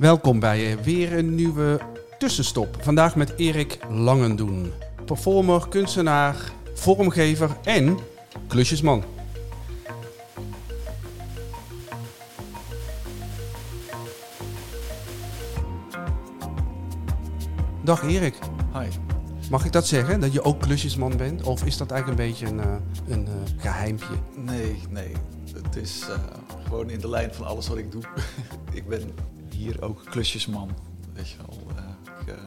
[0.00, 1.80] Welkom bij weer een nieuwe
[2.18, 2.76] tussenstop.
[2.82, 4.72] Vandaag met Erik Langendoen.
[5.04, 7.98] Performer, kunstenaar, vormgever en
[8.46, 9.04] klusjesman.
[17.84, 18.38] Dag Erik.
[18.72, 18.88] Hi.
[19.50, 21.42] Mag ik dat zeggen, dat je ook klusjesman bent?
[21.42, 22.74] Of is dat eigenlijk een beetje een, eh,
[23.08, 24.14] een eh, geheimpje?
[24.36, 25.12] Nee, nee.
[25.62, 26.18] Het is eh,
[26.64, 28.02] gewoon in de lijn van alles wat ik doe.
[28.72, 29.12] ik ben
[29.60, 30.70] hier ook klusjesman.
[31.12, 31.58] Weet je wel.
[31.76, 31.84] eh,
[32.20, 32.42] ik eh,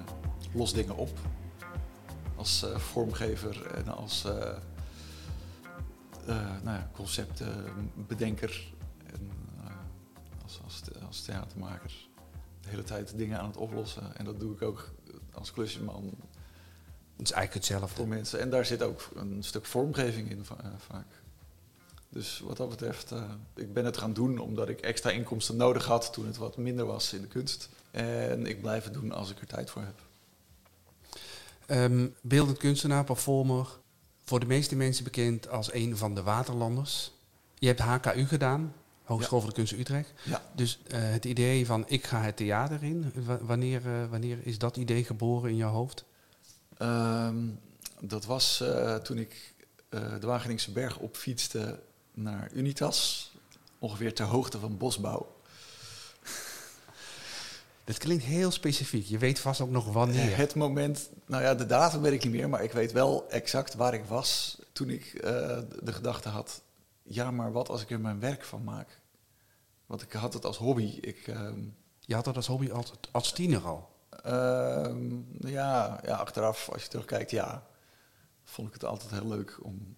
[0.53, 1.17] los dingen op.
[2.35, 4.23] Als eh, vormgever en als
[6.63, 8.73] nou ja, conceptbedenker.
[9.13, 9.29] En
[10.43, 11.91] als, als, als theatermaker.
[12.61, 14.15] De hele tijd dingen aan het oplossen.
[14.17, 14.91] En dat doe ik ook
[15.33, 16.03] als klusjesman
[17.15, 17.95] Het is eigenlijk hetzelfde.
[17.95, 18.39] voor mensen.
[18.39, 21.21] En daar zit ook een stuk vormgeving in va- vaak.
[22.13, 23.23] Dus wat dat betreft, eh,
[23.55, 26.85] ik ben het gaan doen omdat ik extra inkomsten nodig had toen het wat minder
[26.85, 27.69] was in de kunst.
[27.91, 30.01] En ik blijf het doen als ik er tijd voor heb.
[31.65, 33.67] Ehm, beeldend kunstenaar, performer.
[34.25, 37.11] Voor de meeste mensen bekend als een van de waterlanders.
[37.55, 40.13] Je hebt HKU gedaan, Hogeschool voor de Kunsten Utrecht.
[40.23, 40.41] Ja.
[40.55, 44.57] Dus eh, het idee van ik ga het theater in, wa- wanneer, eh, wanneer is
[44.57, 46.03] dat idee geboren in jouw hoofd?
[46.77, 47.37] Ehm,
[47.99, 48.63] dat was
[49.03, 49.53] toen ik
[49.89, 51.79] de Wageningse Berg opfietste
[52.13, 53.31] naar Unitas.
[53.79, 55.35] Ongeveer ter hoogte van Bosbouw.
[57.83, 59.05] Dat klinkt heel specifiek.
[59.05, 60.37] Je weet vast ook nog wanneer.
[60.37, 63.73] Het moment, nou ja, de datum weet ik niet meer, maar ik weet wel exact
[63.73, 66.61] waar ik was toen ik eh, de gedachte had:
[67.03, 69.01] ja, maar wat als ik er mijn werk van maak?
[69.85, 70.97] Want ik had het als hobby.
[71.01, 71.59] Ik, ehm,
[71.99, 73.89] Je had dat als hobby als, als tiener al.
[74.23, 77.63] ehm, ja, ja, achteraf, als je terugkijkt, ja,
[78.43, 79.95] vond ik het altijd heel leuk om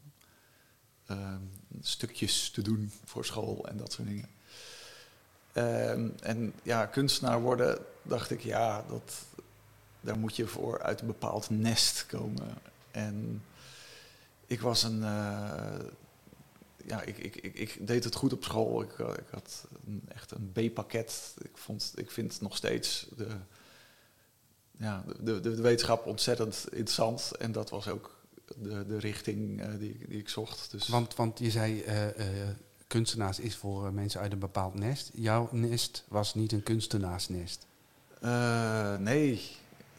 [1.06, 1.42] ehm,
[1.82, 4.30] stukjes te doen voor school en dat soort dingen.
[5.54, 9.14] Ehm, en ja, kunstenaar worden, dacht ik, ja, dat,
[10.02, 12.58] daar moet je voor uit een bepaald nest komen.
[12.92, 13.44] En
[14.48, 15.80] ik was een, eh,
[16.86, 18.82] ja, ik, ik, ik, ik deed het goed op school.
[18.82, 19.66] Ik, eh, ik had
[20.08, 21.34] echt een B-pakket.
[21.42, 23.28] Ik, vond, ik vind nog steeds de,
[24.72, 27.32] ja, de, de wetenschap ontzettend interessant.
[27.40, 28.16] En dat was ook
[28.62, 30.72] de, de richting eh, die, ik- die ik zocht.
[30.72, 32.50] Dus Want, want je zei eh, eh,
[32.88, 35.12] kunstenaars is voor mensen uit een bepaald nest.
[35.14, 37.66] Jouw nest was niet een kunstenaarsnest.
[39.00, 39.42] Nee,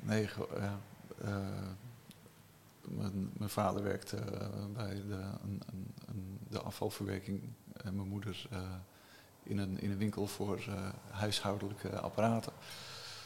[0.01, 0.29] nee.
[0.59, 0.79] ja,
[2.89, 4.17] mijn, mijn vader werkte
[4.75, 7.41] bij de, een, een, een- de afvalverwerking
[7.73, 8.49] en mijn moeder
[9.43, 10.61] in, een, in een winkel voor
[11.11, 12.53] huishoudelijke apparaten,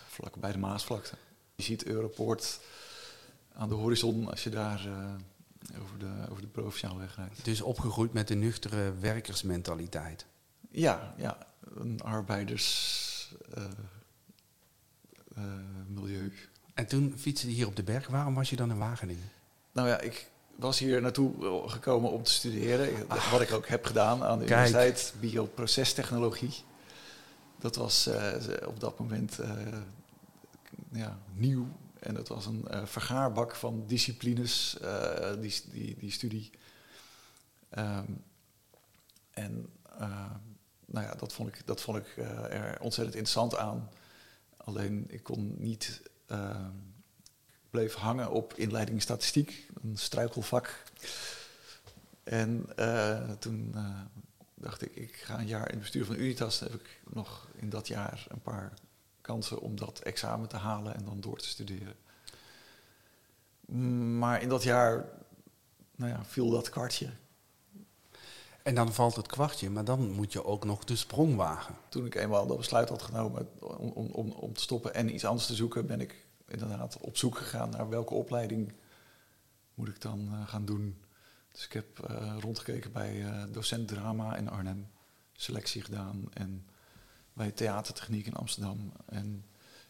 [0.09, 1.15] vlak bij de Maasvlakte.
[1.55, 2.61] Je ziet Europoort
[3.55, 7.45] aan de horizon als je daar eh, over, de, over de provinciale weg rijdt.
[7.45, 10.27] Dus opgegroeid met een nuchtere werkersmentaliteit.
[10.71, 11.39] Ja, ja,
[11.75, 13.65] een arbeiders eh,
[15.37, 15.43] eh.
[16.75, 18.07] En toen fietste je hier op de berg.
[18.09, 19.31] Waarom was je dan in Wageningen?
[19.73, 21.33] Nou ja, ik was hier naartoe
[21.69, 22.91] gekomen om te studeren.
[22.99, 24.69] Ik- Wat ik ook heb gedaan aan de Kijk.
[24.69, 26.55] universiteit, bioprocestechnologie.
[27.59, 28.09] Dat was
[28.67, 29.39] op dat moment
[30.93, 31.67] ja, nieuw.
[32.01, 36.51] En dat was een eh, vergaarbak van disciplines, eh, die, die, die studie.
[37.69, 38.13] Ehm,
[39.31, 40.31] en eh,
[40.87, 42.17] nou ja, dat vond ik, dat vond ik
[42.51, 43.91] er ontzettend interessant aan.
[44.57, 46.71] Alleen ik kon niet ehm,
[47.71, 50.83] bleef hangen op inleiding statistiek, een struikelvak.
[52.23, 52.67] En
[53.39, 53.75] toen
[54.55, 56.61] dacht ik, ik ga een jaar in het bestuur van Unitas.
[56.61, 58.73] Heb ik nog in dat jaar een paar
[59.31, 61.95] kansen om dat examen te halen en dan door te studeren.
[64.19, 65.05] Maar in dat jaar
[65.97, 67.11] nou ja, viel dat kwartje.
[68.63, 71.75] En dan valt het kwartje, maar dan moet je ook nog de sprong wagen.
[71.89, 75.25] Toen ik eenmaal dat besluit had genomen om, om, om, om te stoppen en iets
[75.25, 78.73] anders te zoeken, ben ik inderdaad op zoek gegaan naar welke opleiding
[79.75, 81.03] moet ik dan eh, gaan doen.
[81.53, 84.91] Dus ik heb eh, rondgekeken bij eh, docent drama in Arnhem,
[85.33, 86.67] selectie gedaan en
[87.41, 88.93] bij theatertechniek in Amsterdam.
[89.07, 89.45] En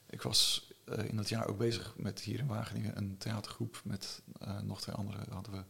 [0.07, 4.21] ik was eh, in dat jaar ook bezig met hier in Wageningen een theatergroep met
[4.41, 5.27] eh, nog twee anderen.
[5.33, 5.63] Hadden we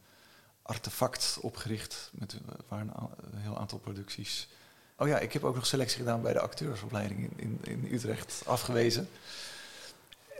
[0.62, 2.38] Artefact opgericht met eh,
[2.68, 2.92] waar een,
[3.36, 4.48] heel aantal producties.
[4.96, 8.42] Oh ja, ik heb ook nog selectie gedaan bij de acteursopleiding in, in, in Utrecht,
[8.46, 9.08] afgewezen.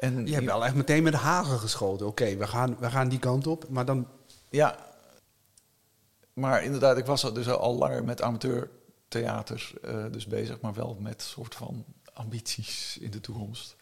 [0.01, 2.07] En Je hebt wel echt meteen met de hagel geschoten.
[2.07, 3.69] Oké, we, gaan, we gaan die kant op.
[3.69, 4.09] Maar dan,
[4.51, 4.77] Ja,
[6.33, 8.23] maar inderdaad, ik was al- dus al langer met
[9.17, 13.77] amateurtheater eh, dus bezig, maar wel met soort van ambities in de toekomst.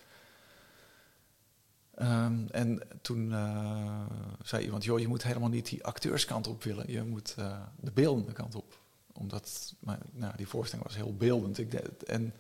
[1.95, 4.07] Ehm, en toen eh,
[4.43, 6.93] zei iemand, joh, je moet helemaal niet die acteurskant op willen.
[6.93, 8.79] Je moet eh, de beeldende kant op.
[9.13, 11.59] Omdat mijn, nou, die voorstelling was heel beeldend.
[11.59, 12.35] Ik, en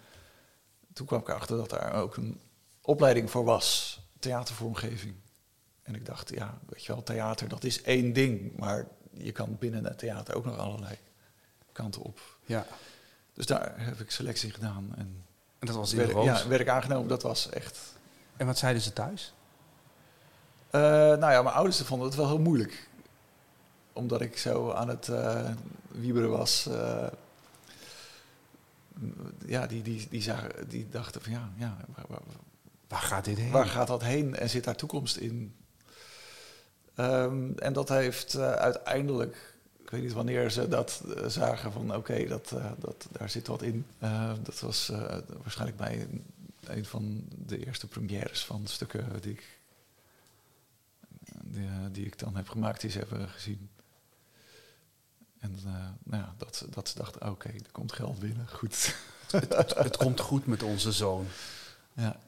[0.92, 2.40] toen kwam ik erachter dat daar ook een
[2.80, 5.14] opleiding voor was, theatervormgeving.
[5.82, 8.56] En ik dacht, ja, weet je wel, theater, dat is één ding.
[8.56, 10.98] Maar je kan binnen het theater ook nog allerlei
[11.82, 12.20] kanten op.
[12.44, 12.66] Ja.
[13.34, 14.92] Dus daar heb ik selectie gedaan.
[14.96, 15.24] En,
[15.58, 17.08] En dat was in de ja, werd ik aangenomen.
[17.08, 17.78] Dat was echt...
[18.36, 19.34] En wat zeiden ze thuis?
[20.70, 22.88] Eh, nou ja, mijn ouders vonden het wel heel moeilijk.
[23.92, 25.50] Omdat ik zo aan het eh
[25.88, 26.66] wieberen was.
[26.66, 27.06] eh,
[29.46, 32.20] ja, die, die, die, zagen, die dachten van ja, ja waar, waar-
[32.88, 33.50] Waar gaat dit heen?
[33.50, 35.54] waar gaat dat heen en zit daar toekomst in?
[36.94, 39.54] Ehm, en dat heeft uiteindelijk,
[39.88, 43.46] ik weet niet wanneer ze dat eh, zagen van oké, dat, eh, dat, daar zit
[43.46, 43.86] wat in.
[43.98, 44.88] Eh, dat was
[45.42, 46.24] waarschijnlijk bij een,
[46.66, 49.58] een van de eerste premières van stukken die ik,
[51.42, 53.68] die, die ik dan heb gemaakt, die ze hebben gezien.
[55.38, 55.58] En
[56.02, 58.94] nou ja, dat, ze- dat ze dachten, oké, er komt geld binnen, goed.
[59.30, 61.26] het, het komt goed met onze zoon.
[61.94, 62.20] ja.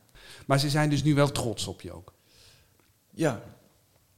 [0.46, 2.12] Maar ze zijn dus nu wel trots op je ook.
[3.10, 3.42] Ja.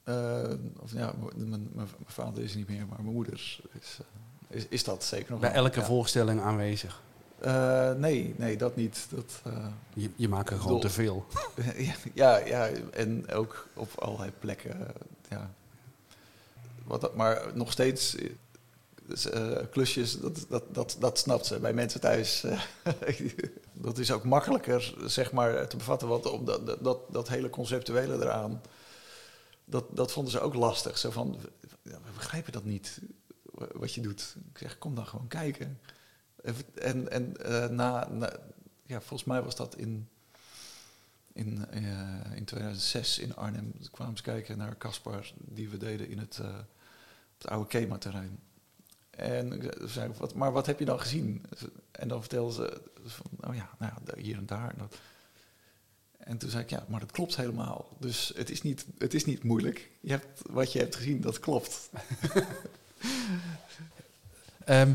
[0.05, 0.43] Eh,
[0.79, 1.71] of ja, mijn,
[2.07, 5.53] vader is niet meer, maar mijn moeder is, eh, is, is dat zeker nog Bij
[5.53, 5.87] elke ja.
[5.87, 7.03] voorstelling aanwezig.
[7.39, 9.07] Eh, nee, nee, dat niet.
[9.11, 9.43] Dat,
[9.95, 11.27] Je, je maakt er gewoon te veel.
[12.15, 14.77] ja, ja, en ook op allerlei plekken.
[15.29, 15.51] ja.
[16.85, 18.17] Wat dat, maar nog steeds,
[19.07, 19.29] dus,
[19.71, 22.45] klusjes, dat, dat, dat, dat snapt ze bij mensen thuis.
[23.73, 26.09] dat is ook makkelijker, zeg maar, te bevatten.
[26.09, 28.61] Want om dat, dat, dat hele conceptuele eraan,
[29.65, 30.99] dat, dat vonden ze ook lastig.
[30.99, 31.41] Zo van,
[31.83, 33.01] we begrijpen dat niet,
[33.73, 34.37] wat je doet.
[34.53, 35.81] Ik zeg, kom dan gewoon kijken.
[36.75, 38.09] En, en eh, na,
[38.87, 40.09] ja, volgens mij was dat in,
[41.33, 43.73] in, eh, in 2006 in Arnhem.
[43.81, 46.59] Toen kwamen ze kijken naar Caspar, die we deden in het, eh,
[47.39, 48.39] het oude Kema-terrein.
[49.11, 51.45] En zei- wat, maar wat heb je dan gezien?
[51.91, 52.83] En dan vertelden ze
[53.41, 54.75] oh ja, nou ja, hier en daar.
[54.77, 54.99] Dat.
[56.25, 57.89] En toen zei ik, ja, maar dat klopt helemaal.
[57.99, 59.91] Dus het is niet, het is niet moeilijk.
[60.01, 61.91] Je hebt, wat je hebt gezien, dat klopt.
[64.65, 64.95] Ehm,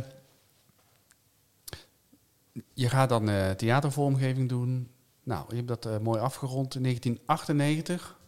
[2.73, 4.89] je gaat dan eh, theatervormgeving doen.
[5.23, 8.19] Nou, je hebt dat eh, mooi afgerond in 1998.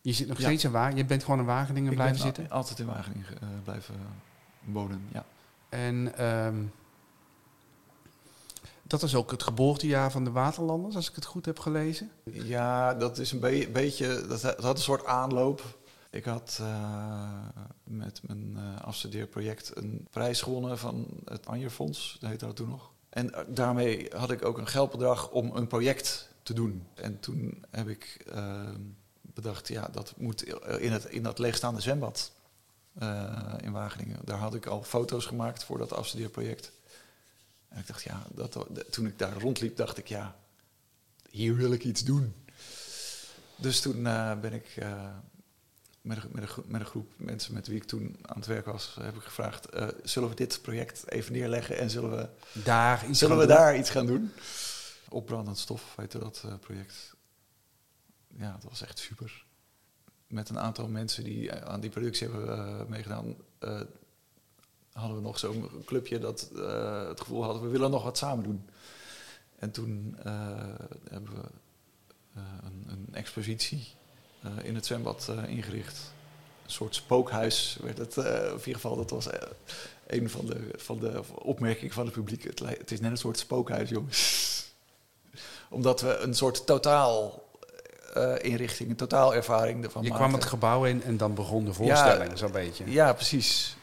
[0.00, 0.44] Je zit nog Ja.
[0.44, 1.02] steeds in Wageningen.
[1.02, 2.50] Je bent gewoon in Wageningen Ik blijven zitten.
[2.50, 3.94] al- altijd in Wageningen eh, blijven
[4.64, 5.24] wonen, ja.
[5.68, 6.62] En ehm,
[8.92, 12.10] dat is ook het geboortejaar van de Waterlanders, als ik het goed heb gelezen.
[12.24, 14.26] Ja, dat is een be- beetje.
[14.28, 15.78] Dat ha- dat had een soort aanloop.
[16.10, 17.32] Ik had eh,
[17.84, 22.90] met mijn eh, afstudeerproject een prijs gewonnen van het Anjerfonds, dat heette dat toen nog.
[23.08, 26.86] En eh, daarmee had ik ook een geldbedrag om een project te doen.
[26.94, 28.26] En toen heb ik
[29.20, 30.42] bedacht, ja, dat moet
[30.78, 32.32] in, het, in dat leegstaande zwembad
[33.60, 34.18] in Wageningen.
[34.24, 36.72] Daar had ik al foto's gemaakt voor dat afstudeerproject.
[37.72, 40.36] En ik dacht, ja, dat, toen ik daar rondliep, dacht ik, ja,
[41.30, 42.34] hier wil ik iets doen.
[43.56, 45.14] Dus toen eh, ben ik eh,
[46.00, 48.64] met, een, met, een, met een groep mensen met wie ik toen aan het werk
[48.66, 52.28] was, heb ik gevraagd: eh, zullen we dit project even neerleggen en zullen we,
[52.64, 53.62] Daar iets zullen gaan we doen.
[53.62, 54.32] daar iets gaan doen?
[55.08, 57.14] Opbrandend stof heette dat project.
[58.36, 59.44] Ja, dat was echt super.
[60.26, 63.36] Met een aantal mensen die aan die productie hebben meegedaan,
[64.92, 68.44] hadden we nog zo'n clubje dat eh, het gevoel hadden, we willen nog wat samen
[68.44, 68.68] doen.
[69.58, 70.32] En toen eh,
[71.10, 71.48] hebben we
[72.34, 73.88] eh, een, een expositie
[74.62, 76.12] in het zwembad ingericht.
[76.64, 78.16] Een soort spookhuis werd het.
[78.16, 79.28] in ieder geval, dat was
[80.06, 82.42] een van de, van de opmerkingen van het publiek.
[82.42, 84.72] Het, het is net een soort spookhuis, jongens.
[85.70, 87.44] Omdat we een soort totaal
[88.40, 92.38] inrichting, een totaal ervaring ervan Je kwam het gebouw in en dan begon de voorstelling,
[92.38, 92.90] zo'n beetje.
[92.90, 93.76] Ja, precies.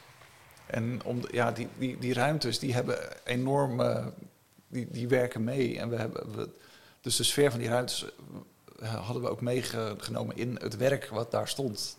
[0.70, 3.80] En om, ja, die, die, die ruimtes die hebben enorm,
[4.68, 5.78] die, die werken mee.
[5.78, 6.48] En we hebben, we,
[7.00, 8.06] dus de sfeer van die ruimtes
[8.80, 11.98] eh, hadden we ook meegenomen in het werk wat daar stond.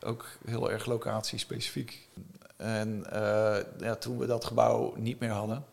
[0.00, 2.08] Ook heel erg locatiespecifiek.
[2.56, 5.64] En eh, ja, toen we dat gebouw niet meer hadden,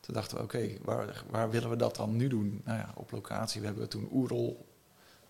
[0.00, 2.60] toen dachten we, oké, waar, waar willen we dat dan nu doen?
[2.64, 3.60] Nou ja, op locatie.
[3.60, 4.66] We hebben toen Oerol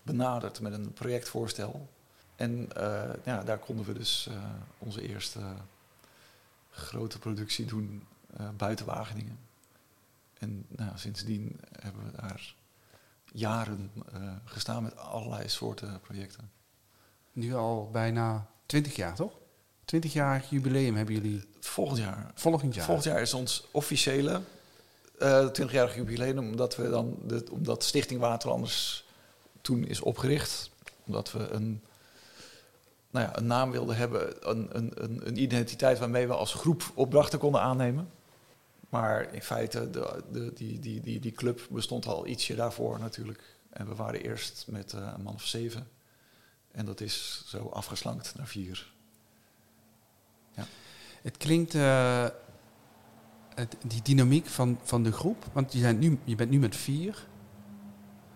[0.01, 1.89] benaderd met een projectvoorstel.
[2.35, 4.29] En eh, ja, daar konden we dus
[4.77, 5.39] onze eerste
[6.73, 9.39] grote productie doen eh, buiten Wageningen.
[10.33, 12.55] En nou, sindsdien hebben we daar
[13.31, 16.51] jaren eh, gestaan met allerlei soorten projecten.
[17.31, 19.33] Nu al bijna 20 jaar, toch?
[19.85, 22.85] 20 jaar jubileum hebben jullie Volgend jaar, volgend jaar.
[22.85, 24.41] volgend jaar is ons officiële
[25.19, 29.05] eh 20-jarig jubileum, omdat we dan de, omdat Stichting Waterlanders
[29.61, 30.69] toen is opgericht,
[31.05, 31.83] omdat we een,
[33.13, 36.91] nou ja, een naam wilden hebben, een, een, een, een identiteit waarmee we als groep
[36.93, 38.09] opdrachten konden aannemen.
[38.89, 43.57] Maar in feite, de, de, die, die, die, die club bestond al ietsje daarvoor natuurlijk.
[43.69, 45.87] En we waren eerst met eh, een man of zeven.
[46.71, 48.91] En dat is zo afgeslankt naar vier.
[51.23, 52.27] Het klinkt, eh,
[53.55, 56.75] het, die dynamiek van, van de groep, want je, zijn nu, je bent nu met
[56.75, 57.27] vier.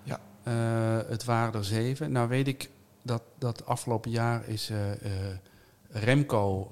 [0.03, 0.19] Ja.
[0.43, 2.11] Eh, het waren er zeven.
[2.11, 2.69] Nou weet ik
[3.07, 5.37] dat, dat afgelopen jaar is eh, eh,
[5.89, 6.71] Remco,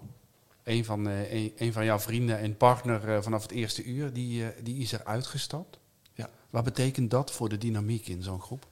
[0.63, 4.44] een van, eh, een, een van jouw vrienden en partner vanaf het eerste uur, die,
[4.63, 5.80] die is er uitgestapt.
[6.13, 6.30] Ja.
[6.50, 8.68] Wat betekent dat voor de dynamiek in zo'n groep?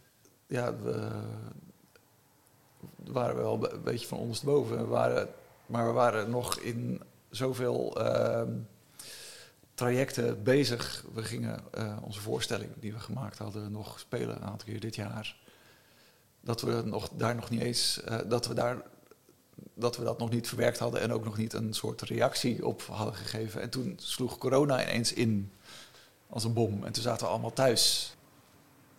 [0.48, 1.10] Ja, we
[3.03, 4.77] waren wel een beetje van ondersteboven.
[4.77, 5.29] We waren,
[5.65, 8.51] maar we waren nog in zoveel ehm,
[9.74, 11.05] trajecten bezig.
[11.13, 11.60] We gingen
[12.03, 15.42] onze voorstelling die we gemaakt hadden nog spelen een aantal keer dit jaar.
[16.43, 18.81] Dat we nog, daar nog niet eens, eh, dat we daar
[19.73, 22.81] dat we dat nog niet verwerkt hadden en ook nog niet een soort reactie op
[22.81, 23.62] hadden gegeven.
[23.62, 25.51] En toen sloeg corona ineens in
[26.29, 26.83] als een bom.
[26.83, 28.15] En toen zaten we allemaal thuis.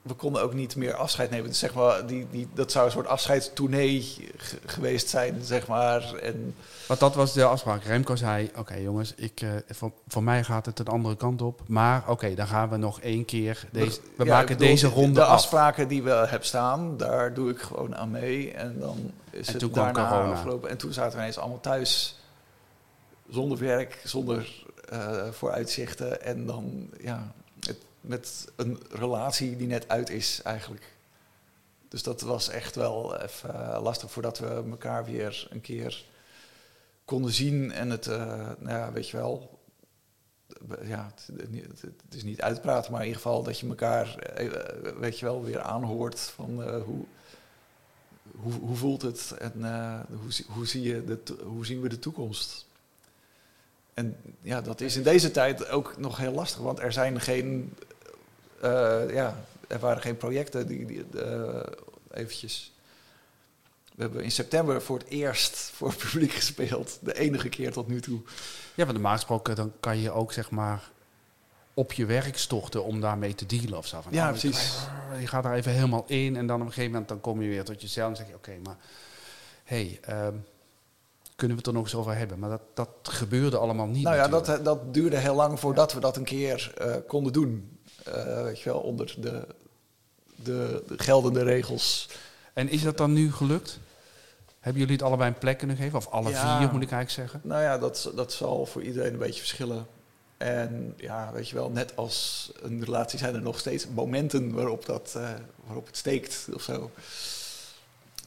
[0.04, 1.48] We konden ook niet meer afscheid nemen.
[1.48, 4.00] Dus zeg maar, die, die, dat zou een soort afscheidstournee
[4.36, 6.14] ge- geweest zijn, zeg maar.
[6.14, 6.54] En
[6.88, 7.82] Want dat was de afspraak.
[7.84, 11.60] Remco zei, oké jongens, ik, eh, voor, voor mij gaat het een andere kant op.
[11.66, 14.94] Maar oké, dan gaan we nog één keer, deze, we Ja, maken bedoel, deze de-
[14.94, 15.32] ronde De af.
[15.32, 18.52] afspraken die we hebben staan, daar doe ik gewoon aan mee.
[18.52, 20.32] En dan is En het toen daarna corona.
[20.32, 20.70] afgelopen.
[20.70, 22.18] En toen zaten we ineens allemaal thuis.
[23.30, 26.22] Zonder werk, zonder eh, vooruitzichten.
[26.22, 27.32] En dan, ja,
[28.06, 30.92] met een relatie die net uit is eigenlijk.
[31.88, 36.04] Dus dat was echt wel even eh, lastig voordat we elkaar weer een keer
[37.04, 37.72] konden zien.
[37.72, 39.58] En het, eh, nou ja, weet je wel,
[40.82, 45.24] ja, het, is niet uitpraten, maar in ieder geval dat je elkaar, eh, weet je
[45.24, 47.04] wel, weer aanhoort van hoe,
[48.36, 49.52] hoe, hoe voelt het en
[50.08, 52.66] hoe, hoe, zie je de, hoe zien we de toekomst.
[53.94, 57.74] En ja, dat is in deze tijd ook nog heel lastig, want er zijn geen,
[59.12, 61.60] ja, er waren geen projecten die, die eh,
[62.10, 62.72] eventjes.
[63.94, 67.88] We hebben in september voor het eerst voor het publiek gespeeld, de enige keer tot
[67.88, 68.20] nu toe.
[68.74, 70.90] Ja, want normaal gesproken dan kan je ook zeg maar
[71.74, 74.00] op je werkstochten om daarmee te dealen of zo.
[74.00, 74.78] Van, Ja, oh, precies.
[75.20, 77.48] Je gaat daar even helemaal in en dan op een gegeven moment dan kom je
[77.48, 78.76] weer tot jezelf en zeg je, oké, maar
[79.64, 80.34] hey, ehm,
[81.36, 82.38] kunnen we het er nog eens over hebben?
[82.38, 84.58] Maar dat, dat gebeurde allemaal niet Nou ja, dat, natuurlijk.
[84.58, 87.73] eh, dat duurde heel lang voordat we dat een keer eh, konden doen.
[88.02, 89.46] Eh, weet je wel, onder de,
[90.36, 92.08] de, de geldende regels.
[92.52, 93.78] En is dat dan nu gelukt?
[94.60, 95.98] Hebben jullie het allebei een plek kunnen geven?
[95.98, 96.58] Of alle Ja.
[96.58, 97.40] vier, moet ik eigenlijk zeggen?
[97.48, 99.86] Nou ja, dat, dat zal voor iedereen een beetje verschillen.
[100.36, 104.86] En ja, weet je wel, net als een relatie zijn er nog steeds momenten waarop,
[104.86, 105.30] dat, eh,
[105.64, 106.90] waarop het steekt of zo.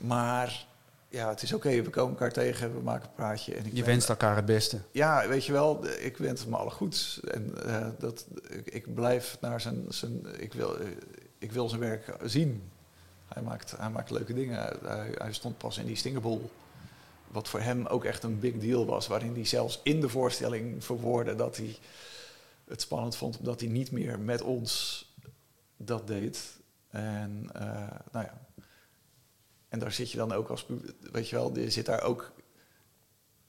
[0.01, 0.65] Maar
[1.09, 3.53] ja, het is oké, we komen elkaar tegen, we maken een praatje.
[3.55, 4.79] En ik Je ben- wenst elkaar het beste.
[4.91, 7.19] Ja, weet je wel, ik wens hem alle goeds.
[7.19, 10.87] En eh, dat, ik, ik blijf naar zijn, zijn ik, wil, eh,
[11.37, 12.69] ik wil zijn werk zien.
[13.27, 14.77] Hij maakt, hij maakt leuke dingen.
[14.85, 16.49] Hij, hij stond pas in die Stingerbol.
[17.27, 19.07] Wat voor hem ook echt een big deal was.
[19.07, 21.75] Waarin hij zelfs in de voorstelling verwoordde dat hij
[22.67, 23.37] het spannend vond.
[23.37, 25.05] Omdat hij niet meer met ons
[25.77, 26.39] dat deed.
[26.89, 27.61] En eh,
[28.11, 28.37] nou ja.
[29.67, 30.65] En daar zit je dan ook als,
[31.11, 32.31] weet je wel, je zit daar ook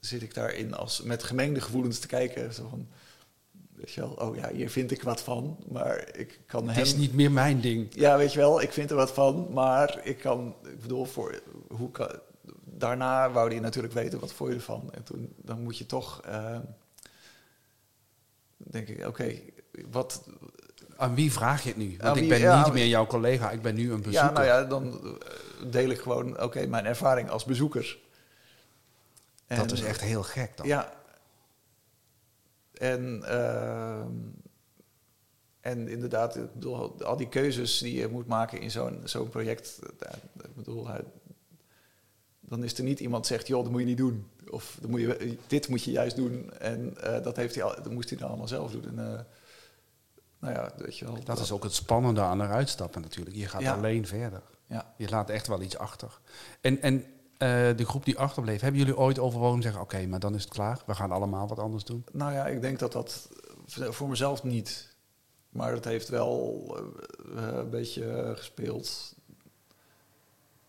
[0.00, 2.54] zit ik daarin als met gemengde gevoelens te kijken.
[2.54, 2.88] Zo van,
[3.74, 6.84] weet je wel, oh ja, hier vind ik wat van, maar ik kan Het hem...
[6.84, 7.86] is niet meer mijn ding.
[7.94, 11.40] Ja, weet je wel, ik vind er wat van, maar ik kan, ik bedoel, voor,
[11.68, 12.10] hoe kan,
[12.64, 14.88] daarna wou hij natuurlijk weten, wat vond je ervan?
[14.92, 16.58] En toen, dan moet je toch, eh,
[18.56, 19.34] denk ik, oké,
[19.90, 20.28] wat...
[20.96, 21.88] Aan wie vraag je het nu?
[21.88, 24.28] Want Aan ik wie- ben ja, niet meer jouw collega, ik ben nu een bezoeker.
[24.28, 25.10] Ja, nou ja, dan eh,
[25.66, 27.98] deel ik gewoon, oké, mijn ervaring als bezoeker.
[29.46, 30.66] dat En- is echt heel gek dan.
[30.66, 30.92] Ja.
[32.72, 34.12] En, ehm,
[35.60, 39.78] en inderdaad, ik bedoel, al die keuzes die je moet maken in zo'n zo'n project.
[40.44, 40.88] ik bedoel,
[42.40, 44.28] dan is er niet iemand die zegt, joh, dat moet je niet doen.
[44.50, 46.52] Of dan moet je, dit moet je juist doen.
[46.58, 48.84] En eh, dat, heeft hij al, dat moest hij dan allemaal zelf doen.
[48.98, 49.20] En, eh,
[50.38, 51.24] nou ja, weet je wel.
[51.24, 53.36] Dat is ook het spannende aan eruit stappen natuurlijk.
[53.36, 53.74] Je gaat Ja.
[53.74, 54.42] alleen verder.
[54.68, 54.94] Ja.
[54.96, 56.20] Je laat echt wel iets achter.
[56.60, 57.04] En, en
[57.38, 59.80] eh, de groep die achterbleef, hebben jullie ooit overwogen zeggen...
[59.80, 62.04] oké, maar dan is het klaar, we gaan allemaal wat anders doen?
[62.12, 63.28] Nou ja, ik denk dat dat
[63.66, 64.96] voor mezelf niet.
[65.48, 69.14] Maar het heeft wel eh, eh, een beetje gespeeld.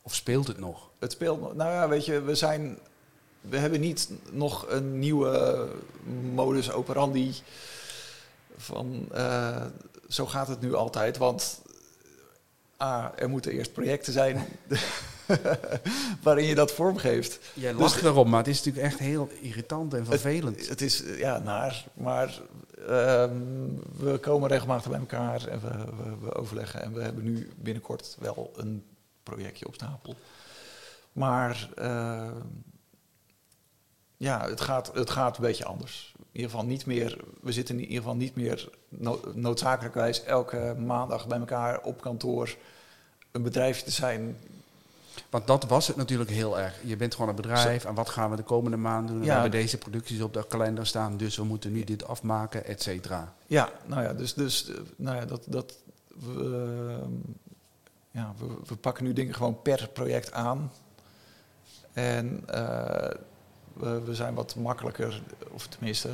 [0.02, 0.90] Of speelt het nog?
[1.00, 1.56] Het speelt nog.
[1.56, 2.80] Nou ja, weet je, we zijn.
[3.42, 5.68] We hebben niet nog een nieuwe
[6.34, 7.36] modus operandi.
[8.58, 9.08] Van
[10.08, 11.18] zo gaat het nu altijd.
[11.18, 11.62] Want
[12.84, 14.46] A, er moeten eerst projecten zijn.
[16.24, 17.40] waarin je dat vormgeeft.
[17.54, 20.68] Jij Dus- lacht erom, maar het is natuurlijk echt heel irritant en vervelend.
[20.68, 22.42] Het is ja naar, maar
[22.88, 23.38] ehm,
[23.98, 25.70] we komen regelmatig bij elkaar en we,
[26.04, 26.82] we, we overleggen.
[26.82, 28.84] En we hebben nu binnenkort wel een
[29.24, 30.16] projectje op stapel.
[31.12, 32.32] Maar ehm,
[34.20, 36.14] ja, het gaat, het gaat een beetje anders.
[36.18, 40.76] In ieder geval niet meer, we zitten in ieder geval niet meer no noodzakelijkwijs elke
[40.80, 42.56] maandag bij elkaar op kantoor
[43.32, 44.38] een bedrijfje te zijn.
[45.30, 46.80] Want dat was het natuurlijk heel erg.
[46.84, 49.20] Je bent gewoon een bedrijf en wat gaan we de komende maand doen?
[49.20, 52.82] We hebben deze producties op de kalender staan, dus we moeten nu dit afmaken, et
[52.82, 53.34] cetera.
[53.48, 56.44] Ja, nou ja, dus, dus eh, nou ja, dat, dat, we,
[57.02, 57.14] ehm,
[58.12, 60.72] ja, we, we pakken nu dingen gewoon per project aan.
[61.94, 63.20] En eh,
[63.74, 65.22] we, we zijn wat makkelijker,
[65.52, 66.10] of tenminste,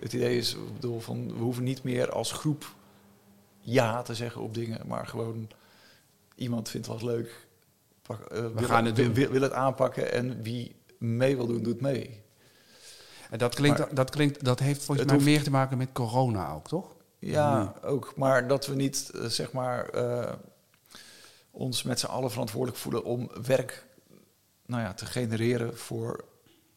[0.00, 2.74] het idee is, ik bedoel, van, we hoeven niet meer als groep
[3.60, 5.48] ja te zeggen op dingen, maar gewoon
[6.34, 7.46] iemand vindt wat leuk,
[8.02, 9.14] pak, eh, wil, gaan het wil- doen.
[9.14, 12.20] wil- wil het aanpakken en wie mee wil doen, doet mee.
[13.30, 15.92] En dat, klinkt, Maar- dat, klinkt, dat heeft volgens mij hoeft- meer te maken met
[15.92, 16.94] corona ook, toch?
[17.18, 18.12] Ja, ook.
[18.16, 20.32] Maar dat we niet, eh, zeg maar, eh,
[21.50, 23.86] ons met z'n allen verantwoordelijk voelen om werk
[24.66, 26.24] nou ja, te genereren voor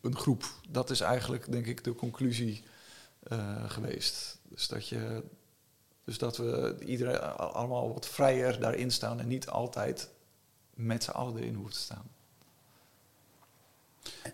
[0.06, 0.44] een groep.
[0.70, 2.64] Dat is eigenlijk, denk ik, de conclusie
[3.24, 4.40] eh, geweest.
[4.44, 5.24] Dus dat, je,
[6.04, 10.10] dus dat we iedereen allemaal wat vrijer daarin staan en niet altijd
[10.74, 12.10] met z'n allen erin hoeven te staan.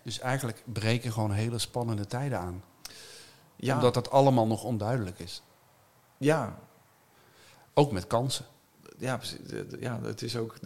[0.02, 2.64] Dus eigenlijk breken gewoon hele spannende tijden aan.
[3.56, 5.42] Ja, Omdat dat allemaal nog onduidelijk is.
[6.18, 6.58] ja,
[7.74, 8.44] Ook met kansen.
[8.98, 9.20] ja,
[9.80, 10.56] ja, het is ook,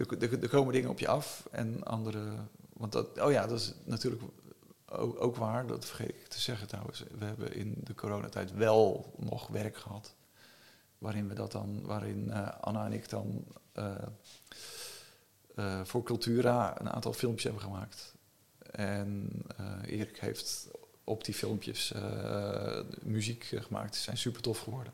[0.41, 2.33] er komen dingen op je af en andere.
[2.73, 4.21] Want dat, oh ja, dat is natuurlijk
[4.91, 7.03] ook, ook waar, dat vergeet ik te zeggen trouwens.
[7.17, 10.15] We hebben in de coronatijd wel nog werk gehad.
[10.97, 13.95] Waarin we dat dan, waarin eh, Anna en ik dan eh,
[15.55, 18.15] eh, voor Cultura een aantal filmpjes hebben gemaakt.
[18.71, 19.29] En
[19.85, 20.67] Erik heeft
[21.03, 21.93] op die filmpjes
[23.01, 23.95] muziek gemaakt.
[23.95, 24.93] Ze zijn super tof geworden.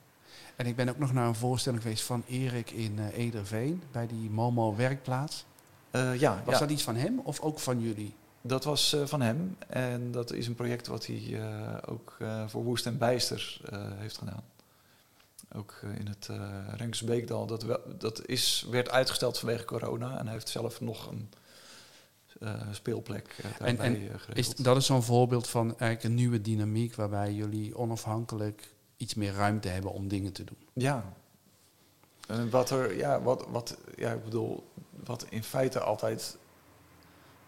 [0.55, 4.29] En ik ben ook nog naar een voorstelling geweest van Erik in Ederveen, bij die
[4.29, 5.45] Momo werkplaats.
[5.91, 6.59] Ja, Was ja.
[6.59, 8.13] dat iets van hem of ook van jullie?
[8.45, 12.47] Dat was eh, van hem en dat is een project wat hij eh, ook eh,
[12.47, 13.61] voor Woest en Bijster
[13.95, 14.43] heeft gedaan.
[15.55, 17.45] Ook in het eh Renksbeekdal.
[17.45, 21.29] Dat, wel- dat is, werd uitgesteld vanwege corona en hij heeft zelf nog een
[22.71, 27.33] speelplek daarbij En- en Is, dat is zo'n voorbeeld van eigenlijk een nieuwe dynamiek waarbij
[27.33, 30.57] jullie onafhankelijk iets meer ruimte hebben om dingen te doen.
[30.73, 31.13] Ja.
[32.27, 36.37] En wat er, ja, wat, wat, ja, ik bedoel, wat in feite altijd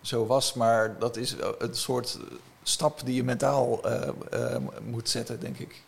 [0.06, 2.20] zo was, maar dat is een soort
[2.64, 5.84] stap die je mentaal eh, eh, moet zetten, denk ik.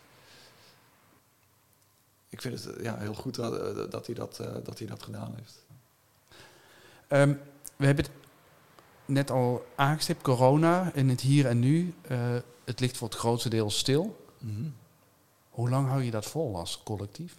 [2.28, 5.34] Ik vind het eh, ja, heel goed dat, dat, hij dat, dat hij dat gedaan
[5.36, 5.64] heeft.
[7.08, 7.34] Ehm,
[7.76, 8.14] we hebben het
[9.04, 11.94] net al aangestipt, corona in het hier en nu.
[12.64, 14.26] het ligt voor het grootste deel stil.
[15.50, 17.36] Hoe lang hou je dat vol als collectief?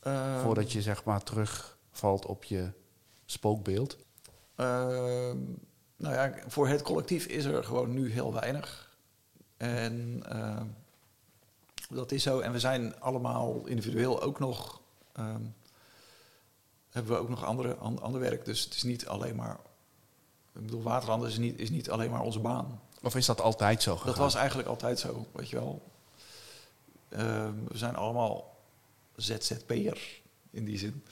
[0.00, 2.70] Ehm, Voordat je zeg maar terugvalt op je
[3.26, 3.96] spookbeeld.
[4.62, 5.38] Ehm,
[5.96, 8.96] nou ja, voor het collectief is er gewoon nu heel weinig.
[9.56, 10.66] En ehm,
[11.90, 12.40] dat is zo.
[12.40, 14.80] En we zijn allemaal individueel ook nog.
[15.12, 15.40] ehm,
[16.90, 18.44] hebben we ook nog andere, an- ander werk.
[18.44, 19.58] Dus het is niet alleen maar.
[20.54, 22.80] Ik bedoel, waterhanden is niet, is niet alleen maar onze baan.
[23.02, 24.06] Of is dat altijd zo gegaan?
[24.08, 25.82] Dat was eigenlijk altijd zo, weet je wel.
[27.08, 28.56] We zijn allemaal
[29.16, 30.20] ZZP'er
[30.50, 31.04] in die zin.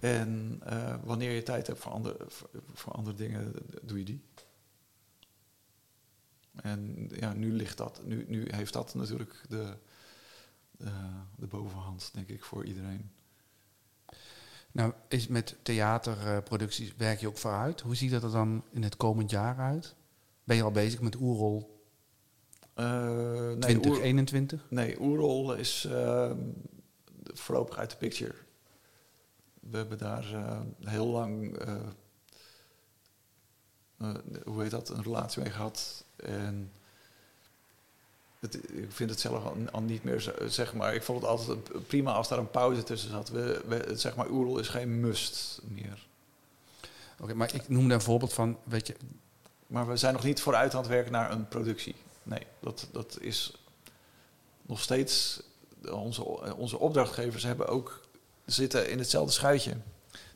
[0.00, 4.24] En eh, wanneer je tijd hebt voor andere, voor, voor andere dingen, doe je die.
[6.56, 9.76] En ja, nu ligt dat, nu, nu heeft dat natuurlijk de,
[10.78, 13.10] eh, de bovenhand, denk ik, voor iedereen.
[14.72, 17.80] Nou, is met theaterproducties werk je ook vooruit?
[17.80, 19.94] Hoe ziet dat er dan in het komend jaar uit?
[20.44, 21.74] Ben je al bezig met Oerol
[22.74, 24.66] Eh, nee, Oer- 2021?
[24.70, 26.38] Nee, Oerol is ehm,
[27.24, 28.34] voorlopig uit de picture.
[29.70, 31.74] We hebben daar eh, heel lang, eh,
[33.98, 36.04] eh, hoe heet dat, een relatie mee gehad.
[36.16, 36.72] En
[38.38, 41.86] het, ik vind het zelf al, al niet meer, zeg maar, ik vond het altijd
[41.86, 43.28] prima als daar een pauze tussen zat.
[43.28, 46.06] We, we, zeg maar, Oerol is geen must meer.
[47.20, 48.96] Oké, maar ik noemde een voorbeeld van, weet je,
[49.66, 51.94] Maar we zijn nog niet vooruit aan het werken naar een productie.
[52.22, 53.52] Nee, dat, dat is
[54.62, 55.42] nog steeds.
[55.90, 58.05] Onze, onze opdrachtgevers hebben ook
[58.46, 59.76] zitten in hetzelfde schuitje.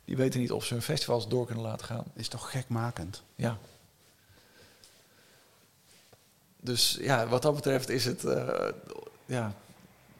[0.05, 2.05] Die weten niet of ze hun festivals door kunnen laten gaan.
[2.15, 3.23] is toch gekmakend?
[3.35, 3.57] Ja.
[6.59, 8.69] Dus ja, wat dat betreft is het eh,
[9.25, 9.53] ja,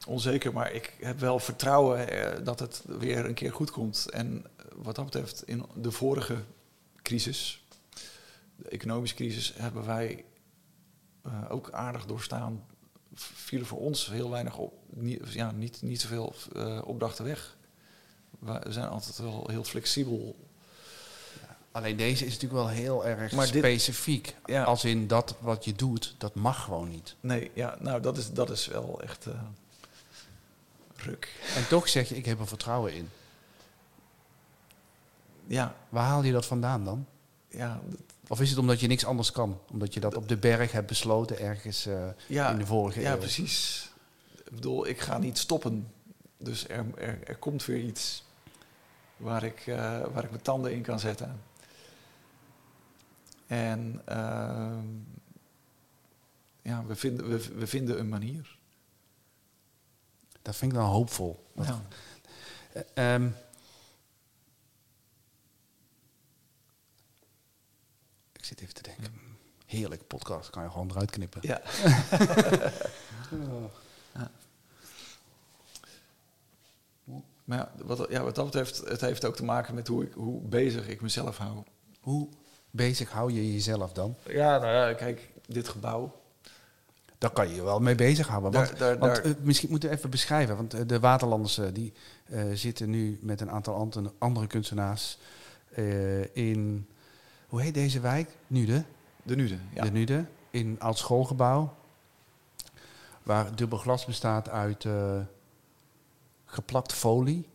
[0.06, 0.52] onzeker.
[0.52, 4.10] Maar ik heb wel vertrouwen eh, dat het weer een keer goed komt.
[4.10, 6.36] En wat dat betreft, in de vorige
[7.02, 7.64] crisis,
[8.56, 10.24] de economische crisis, hebben wij
[11.22, 12.64] eh, ook aardig doorstaan.
[13.14, 17.56] vielen voor ons heel weinig op, niet, ja, niet, niet zoveel uh, opdrachten weg.
[18.42, 20.36] We zijn altijd wel heel flexibel.
[21.72, 24.34] Alleen deze is natuurlijk wel heel erg maar specifiek.
[24.46, 24.62] ja.
[24.62, 27.14] Als in dat wat je doet, dat mag gewoon niet.
[27.20, 29.34] Nee, ja, nou dat is, dat is wel echt uh,
[30.96, 31.40] ruk.
[31.56, 33.08] En toch zeg je, ik heb er vertrouwen in.
[35.46, 35.74] Ja.
[35.88, 37.06] Waar haal je dat vandaan dan?
[37.48, 37.80] Ja,
[38.28, 39.60] of is het omdat je niks anders kan?
[39.70, 43.12] Omdat je dat op de berg hebt besloten ergens uh, in de vorige ja, eeuw?
[43.12, 43.90] Ja, precies.
[44.44, 45.92] Ik bedoel, ik ga niet stoppen.
[46.38, 48.24] Dus er, er, er komt weer iets
[49.16, 51.42] waar ik, uh, waar ik mijn tanden in kan zetten.
[53.46, 54.78] En uh,
[56.62, 58.58] ja, we vinden, we, we vinden een manier.
[60.42, 61.46] Dat vind ik dan hoopvol.
[61.54, 61.82] Ja.
[62.94, 63.26] Uh,
[68.42, 69.12] Ik zit even te denken.
[69.66, 71.40] Heerlijk podcast, kan je gewoon eruit knippen.
[71.42, 71.60] Ja.
[74.14, 74.30] ja.
[77.44, 80.12] Maar ja wat, ja, wat dat betreft, het heeft ook te maken met hoe, ik,
[80.12, 81.62] hoe bezig ik mezelf hou.
[82.00, 82.28] Hoe
[82.70, 84.16] bezig hou je jezelf dan?
[84.26, 86.20] Ja, nou ja, kijk, dit gebouw.
[87.18, 88.52] Daar kan je je wel mee bezighouden.
[88.52, 90.56] Want, daar, want uh, misschien moeten we even beschrijven.
[90.56, 91.92] Want uh, de Waterlanders uh, die
[92.52, 95.18] zitten nu met een aantal andere kunstenaars
[96.32, 96.86] in
[97.46, 98.30] hoe heet deze wijk?
[98.46, 98.84] Nude.
[99.22, 99.82] De Nude, ja.
[99.82, 101.74] De Nude, in oud schoolgebouw.
[103.22, 104.86] Waar dubbel glas bestaat uit
[106.52, 107.48] geplakt folie.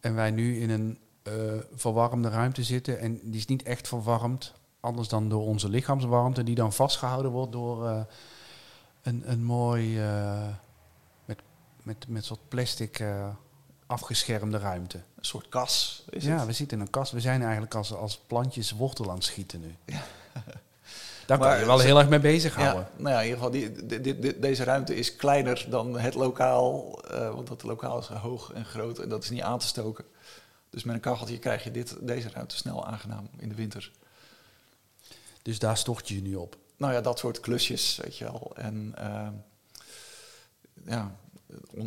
[0.00, 2.98] En wij nu in een uh, verwarmde ruimte zitten.
[2.98, 7.52] En die is niet echt verwarmd, anders dan door onze lichaamswarmte, die dan vastgehouden wordt
[7.52, 8.00] door uh,
[9.02, 9.98] een, een mooi
[11.24, 11.38] met,
[11.82, 13.04] met, met soort plastic
[13.86, 14.96] afgeschermde ruimte.
[14.96, 17.10] Een soort kas is Ja, we zitten in een kas.
[17.10, 19.74] We zijn eigenlijk als, als plantjes wortel aan het schieten nu.
[19.84, 20.02] Ja.
[21.26, 22.88] Daar kan je wel heel erg mee bezighouden.
[22.96, 26.98] Ja, nou ja, in ieder geval, die, die, deze ruimte is kleiner dan het lokaal.
[27.12, 30.04] Uh, want dat lokaal is hoog en groot en dat is niet aan te stoken.
[30.70, 33.90] Dus met een kacheltje krijg je dit, deze ruimte snel aangenaam in de winter.
[35.42, 36.56] Dus daar stort je je nu op?
[36.76, 38.52] Nou ja, dat soort klusjes, weet je wel.
[38.54, 39.28] En uh,
[40.86, 41.16] ja,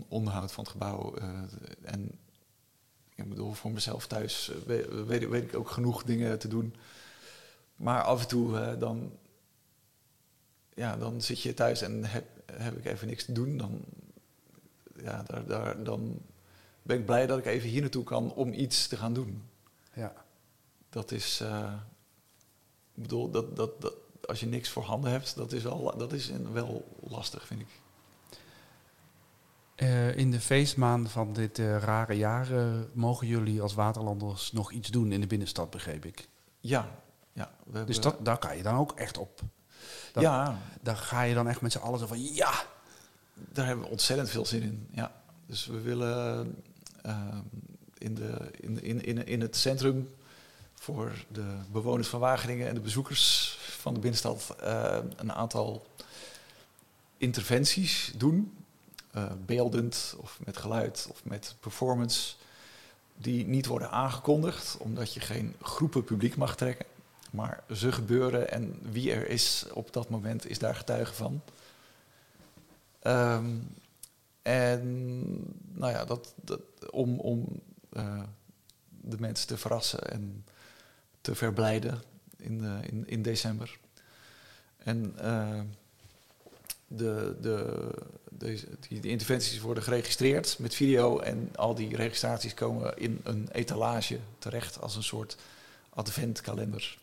[0.07, 1.13] onderhoud van het gebouw.
[1.17, 1.25] Uh,
[1.81, 2.19] en
[3.15, 6.75] ik bedoel, voor mezelf thuis weet, weet, weet, ik ook genoeg dingen te doen.
[7.75, 9.11] Maar af en toe uh, dan,
[10.79, 13.57] ja, dan zit je thuis en heb, heb ik even niks te doen.
[13.57, 13.81] Dan,
[15.01, 16.19] ja, daar, daar, dan
[16.81, 19.43] ben ik blij dat ik even hier naartoe kan om iets te gaan doen.
[19.93, 20.13] Ja.
[20.89, 21.73] Dat is, uh,
[22.93, 23.93] ik bedoel, dat, dat, dat,
[24.25, 27.81] als je niks voor handen hebt, dat is wel, dat is wel lastig, vind ik.
[29.75, 34.71] Uh, in de feestmaanden van dit uh, rare jaar uh, mogen jullie als waterlanders nog
[34.71, 36.29] iets doen in de binnenstad, begreep ik.
[36.59, 37.01] Ja.
[37.33, 39.41] ja we dus dat, daar kan je dan ook echt op.
[40.13, 40.59] Dat, ja.
[40.81, 42.65] Daar ga je dan echt met z'n allen zo van ja.
[43.33, 44.87] Daar hebben we ontzettend veel zin in.
[44.91, 45.11] Ja.
[45.45, 46.55] Dus we willen
[47.97, 50.09] in, de, in, in, in, in het centrum
[50.73, 54.55] voor de bewoners van Wageningen en de bezoekers van de binnenstad
[55.15, 55.87] een aantal
[57.17, 58.53] interventies doen
[59.15, 62.35] uh, beeldend of met geluid of met performance,
[63.17, 66.85] die niet worden aangekondigd, omdat je geen groepen publiek mag trekken.
[67.29, 71.41] Maar ze gebeuren en wie er is op dat moment is daar getuige van.
[73.03, 73.75] Um,
[74.41, 74.81] en
[75.73, 76.61] nou ja, dat, dat
[76.91, 77.61] om, om
[77.93, 78.23] uh,
[78.89, 80.45] de mensen te verrassen en
[81.21, 82.01] te verblijden
[82.37, 83.77] in, de, in, in december.
[84.77, 85.61] En uh,
[86.87, 87.89] de, de,
[88.29, 88.67] die,
[88.99, 94.81] die, interventies worden geregistreerd met video en al die registraties komen in een etalage terecht
[94.81, 95.37] als een soort
[95.89, 96.97] adventkalender.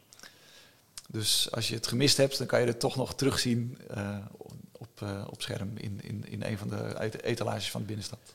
[1.10, 4.16] Dus als je het gemist hebt, dan kan je het toch nog terugzien uh,
[4.72, 8.34] op, uh, op scherm in, in, in een van de etalages van de binnenstad.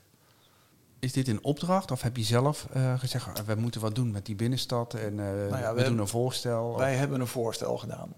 [0.99, 4.25] Is dit een opdracht of heb je zelf uh, gezegd, we moeten wat doen met
[4.25, 6.77] die binnenstad en nou ja, we, we doen een voorstel?
[6.77, 8.13] Wij hebben een voorstel gedaan.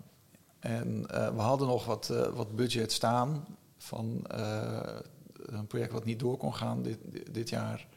[0.59, 3.45] En we hadden nog wat, wat budget staan
[3.77, 4.25] van
[5.45, 6.97] een project wat niet door kon gaan dit,
[7.31, 7.87] dit jaar.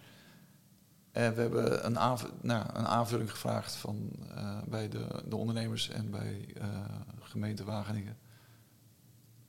[1.16, 1.92] En we hebben een,
[2.40, 4.10] nou, een aanvulling gevraagd van,
[4.64, 6.48] bij de, de, ondernemers en bij
[7.20, 8.16] gemeente Wageningen.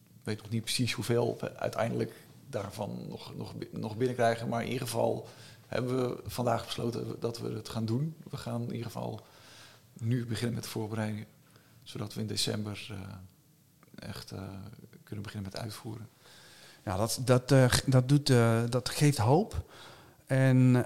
[0.08, 2.14] Ik weet nog niet precies hoeveel we uiteindelijk
[2.50, 3.34] daarvan nog,
[3.72, 4.48] nog, binnenkrijgen.
[4.48, 5.28] Maar in ieder geval
[5.68, 8.16] hebben we vandaag besloten dat we het gaan doen.
[8.30, 9.22] We gaan in ieder geval
[9.94, 11.26] nu beginnen met de voorbereidingen
[11.84, 12.98] zodat we in december uh,
[14.10, 14.34] echt
[15.04, 16.10] kunnen beginnen met uitvoeren.
[16.84, 17.50] Ja, dat, dat,
[17.86, 18.28] dat, doet,
[18.72, 19.66] dat geeft hoop.
[20.28, 20.86] En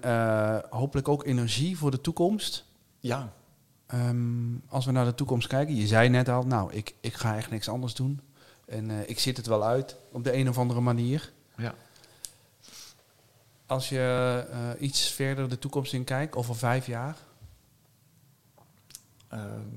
[0.69, 2.65] hopelijk ook energie voor de toekomst.
[2.99, 3.34] Ja.
[3.93, 7.36] Um, als we naar de toekomst kijken, je zei net al, nou, ik, ik ga
[7.36, 8.21] echt niks anders doen.
[8.65, 11.32] En eh, ik zit het wel uit op de een of andere manier.
[11.58, 11.73] Ja.
[13.65, 17.17] Als je eh, iets verder de toekomst in kijkt, over vijf jaar,
[19.32, 19.69] Ehm,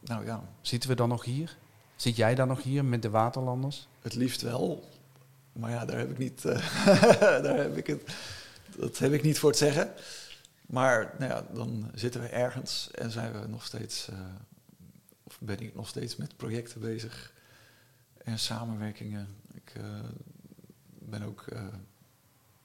[0.00, 1.56] nou ja, zitten we dan nog hier?
[1.96, 3.88] Zit jij dan nog hier met de Waterlanders?
[4.02, 4.88] het liefst wel.
[5.52, 6.84] Maar ja, daar heb ik niet, eh,
[7.44, 8.14] daar heb ik het,
[8.76, 9.94] dat heb ik niet voor te zeggen.
[10.66, 14.18] Maar nou ja, dan zitten we ergens en zijn we nog steeds, eh,
[15.22, 17.32] of ben ik nog steeds met projecten bezig
[18.18, 19.28] en samenwerkingen.
[19.54, 19.82] Ik eh,
[20.88, 21.64] ben ook, eh,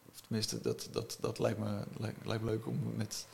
[0.09, 1.83] of tenminste, dat, dat, dat lijkt, me,
[2.23, 3.27] lijkt, me leuk om met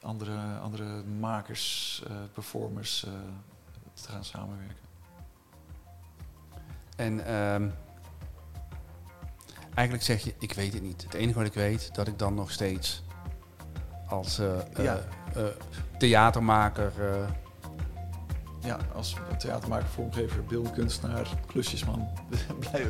[0.00, 3.00] andere, andere makers, performers
[3.94, 4.82] te gaan samenwerken.
[6.96, 7.70] En ehm,
[9.74, 11.02] eigenlijk zeg je, ik weet het niet.
[11.02, 13.02] Het enige wat ik weet, dat ik dan nog steeds
[14.08, 15.44] als eh, eh, eh,
[15.98, 16.92] theatermaker...
[18.60, 22.08] Ja, als theatermaker, vormgever, beeldkunstenaar, klusjesman
[22.70, 22.88] blijf,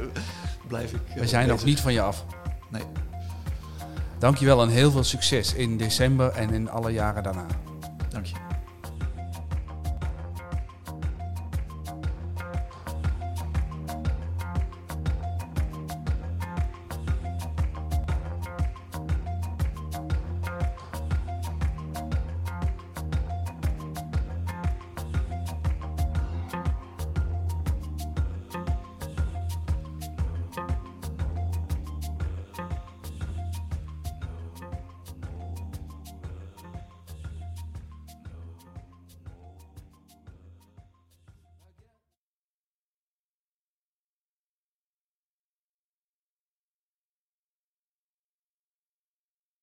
[0.67, 1.01] blijf ik.
[1.15, 2.25] we zijn nog niet van je af.
[2.71, 2.83] Nee,
[4.19, 7.47] Dankjewel en heel veel succes in december en in alle jaren daarna.